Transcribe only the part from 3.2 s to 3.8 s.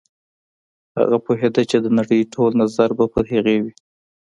هغې وي.